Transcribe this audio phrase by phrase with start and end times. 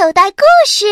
[0.00, 0.86] 口袋故事：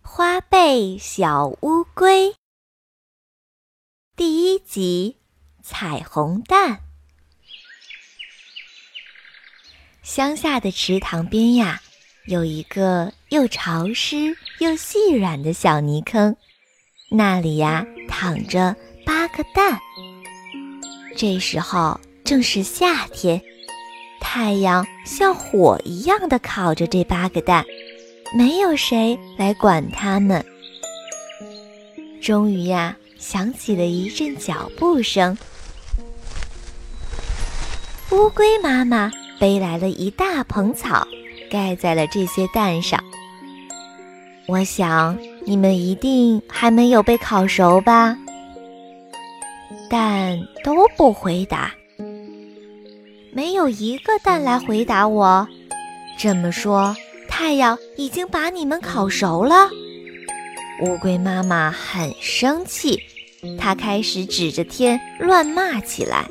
[0.00, 2.34] 花背小乌龟
[4.16, 5.18] 第一集：
[5.62, 6.80] 彩虹蛋。
[10.02, 11.82] 乡下的池塘边呀。
[12.26, 16.36] 有一个又潮湿又细软的小泥坑，
[17.10, 19.76] 那里呀躺着八个蛋。
[21.16, 23.42] 这时候正是夏天，
[24.20, 27.64] 太阳像火一样的烤着这八个蛋，
[28.38, 30.46] 没有谁来管它们。
[32.22, 35.36] 终于呀，响起了一阵脚步声，
[38.12, 39.10] 乌龟妈妈
[39.40, 41.04] 背来了一大捧草。
[41.50, 43.02] 盖在了这些蛋上。
[44.52, 48.14] 我想你们一定还没有被烤熟吧？
[49.88, 51.72] 蛋都不回答，
[53.32, 55.48] 没有一个蛋来回答我。
[56.18, 56.94] 这么说，
[57.30, 59.70] 太阳已经把你们烤熟了？
[60.82, 63.00] 乌龟妈妈很生气，
[63.58, 66.28] 它开始指着天乱骂起来。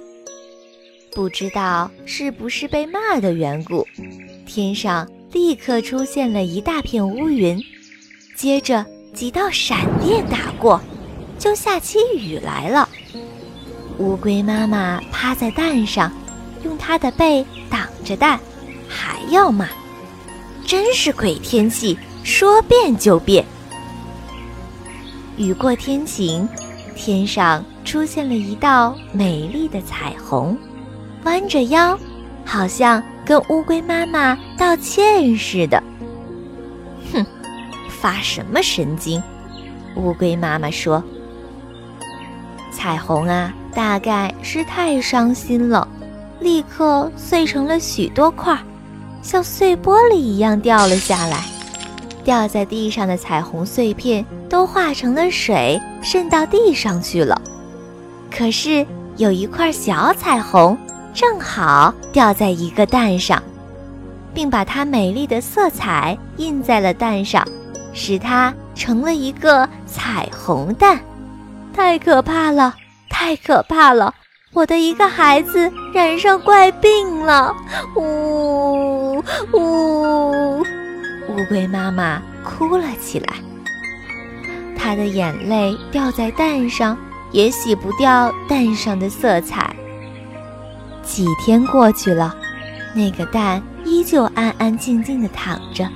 [1.12, 3.84] 不知道是不是被骂的缘故。
[4.46, 7.59] 天上立刻出现了一大片乌云，
[8.42, 10.81] 接着几道闪电打过，
[11.38, 12.89] 就下起雨来了。
[14.00, 16.11] 乌龟妈妈趴在蛋上，
[16.64, 18.39] 用它的背挡着蛋，
[18.89, 19.67] 还要骂
[20.66, 23.45] ：“真是鬼天气，说变就变。”
[25.38, 26.50] 雨过天晴，
[26.95, 30.58] 天上出现了一道美丽的彩虹，
[31.25, 31.95] 弯着腰，
[32.44, 33.03] 好像。
[33.23, 35.81] 跟乌龟妈妈道歉似的，
[38.02, 39.22] 发什么神经？
[39.96, 41.04] 乌龟妈妈说
[42.74, 45.88] ：“彩虹啊，大概是太伤心了，
[46.40, 48.58] 立刻碎成了许多块，
[49.22, 51.44] 像碎玻璃一样掉了下来。
[52.24, 57.40] 掉在地上的彩虹碎片都化成了水，渗到地上去了。
[58.30, 58.86] 可是
[59.18, 60.78] 有一块小彩虹。”
[61.14, 63.44] 正好掉在一个蛋上，
[64.34, 67.46] 并把它美丽的色彩印在了蛋上，
[67.94, 71.00] 使它成了一个彩虹蛋。
[71.74, 72.75] 太可怕了，
[73.09, 74.13] 太可怕了！
[74.53, 77.56] 我的一个孩子染上怪病了！
[77.96, 80.59] 呜呜！
[80.59, 83.35] 乌龟妈妈哭了起来，
[84.78, 86.97] 她的眼泪掉在蛋上，
[87.31, 89.74] 也洗不掉蛋上的色彩。
[91.01, 92.35] 几天过去了，
[92.94, 95.88] 那个蛋依旧安安静静地躺着。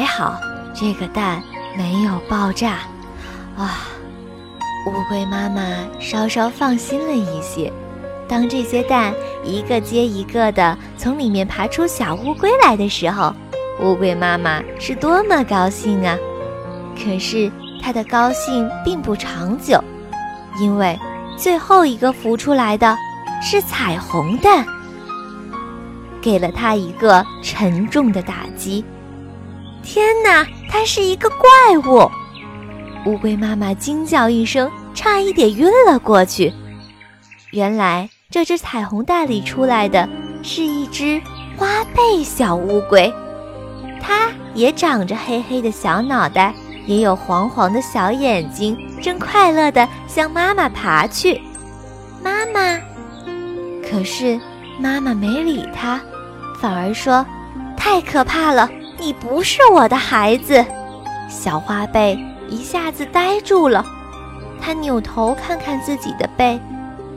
[0.00, 0.40] 还好，
[0.72, 1.42] 这个蛋
[1.76, 2.78] 没有爆炸。
[3.54, 3.86] 啊，
[4.86, 5.60] 乌龟妈妈
[6.00, 7.70] 稍稍放心了一些。
[8.26, 9.12] 当这些蛋
[9.44, 13.34] 一个接一个地从里面爬出小乌龟来的时候，
[13.82, 16.16] 乌龟妈妈是多么高兴啊！
[16.96, 17.52] 可是
[17.82, 19.84] 它的高兴并不长久，
[20.58, 20.98] 因为
[21.36, 22.96] 最后一个孵出来的。
[23.42, 24.64] 是彩虹蛋，
[26.22, 28.82] 给了她一个沉重的打击。
[29.82, 31.48] 天哪，它是一个怪
[31.84, 32.10] 物！
[33.06, 36.52] 乌龟妈妈惊叫一声，差一点晕了过去。
[37.50, 40.08] 原来这只彩虹蛋里出来的
[40.42, 41.20] 是一只
[41.56, 43.12] 花背小乌龟，
[44.00, 46.54] 它也长着黑黑的小脑袋，
[46.86, 51.40] 也有黄黄的小眼睛，正快乐地向妈妈爬去。
[52.22, 52.78] 妈妈。
[53.82, 54.38] 可是，
[54.78, 56.00] 妈妈没理他，
[56.60, 57.26] 反而说
[57.76, 60.64] ：“太可怕了，你不是我的孩子。”
[61.28, 62.18] 小花背
[62.48, 63.84] 一下子呆住了，
[64.60, 66.60] 他扭头看看自己的背，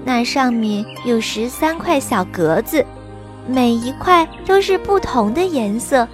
[0.06, 2.86] 那上面有十三块小格子，
[3.48, 6.08] 每一块都是不同的颜色，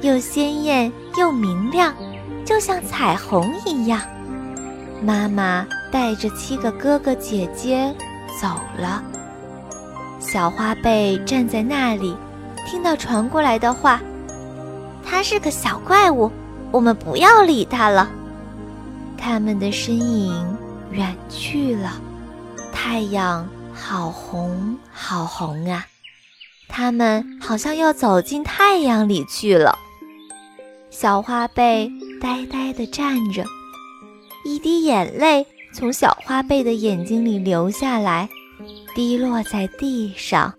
[0.00, 1.94] 又鲜艳又明亮，
[2.44, 4.00] 就像彩虹一样。
[5.02, 7.94] 妈妈带着七个哥哥姐姐
[8.40, 8.48] 走
[8.78, 9.02] 了。
[10.18, 12.16] 小花背站在那里，
[12.66, 14.00] 听到传过来的话，
[15.04, 16.30] 他是个小怪物，
[16.70, 18.10] 我们不要理他了。
[19.16, 20.56] 他们的身影
[20.90, 21.92] 远去了，
[22.72, 25.86] 太阳好红好红啊！
[26.68, 29.78] 他们好像要走进太阳里去了。
[30.90, 31.90] 小花被
[32.20, 33.44] 呆呆地站着，
[34.44, 38.28] 一滴眼泪从小花被的眼睛里流下来。
[38.94, 40.54] 滴落在地上。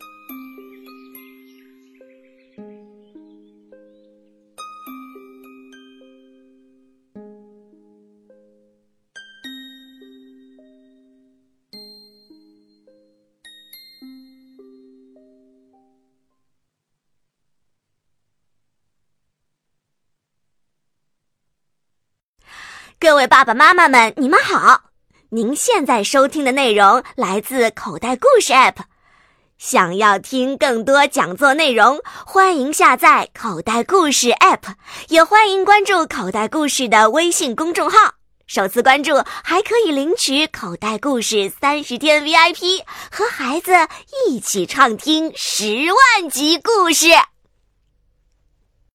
[23.06, 24.86] 各位爸爸妈妈们，你们好！
[25.30, 28.78] 您现在收听的内容来自口袋故事 App。
[29.60, 34.74] 想要听更多讲座内容，欢迎下载口袋故事 App，
[35.10, 38.16] 也欢迎关注口袋故事的微信公众号。
[38.48, 39.14] 首次关注
[39.44, 42.82] 还可以领取口袋故事三十天 VIP，
[43.12, 43.72] 和孩子
[44.28, 47.10] 一起畅听十万集故事。